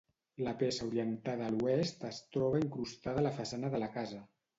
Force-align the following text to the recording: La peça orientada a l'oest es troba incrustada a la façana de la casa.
La 0.45 0.51
peça 0.59 0.85
orientada 0.85 1.45
a 1.49 1.53
l'oest 1.55 2.05
es 2.09 2.21
troba 2.37 2.61
incrustada 2.63 3.23
a 3.23 3.25
la 3.27 3.35
façana 3.37 3.71
de 3.77 3.83
la 3.85 3.91
casa. 3.99 4.23